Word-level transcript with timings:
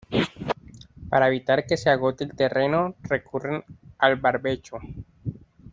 Para 1.11 1.27
evitar 1.27 1.67
que 1.67 1.77
se 1.77 1.91
agote 1.91 2.23
el 2.23 2.35
terreno 2.35 2.95
recurren 3.03 3.63
al 3.99 4.15
barbecho. 4.15 4.77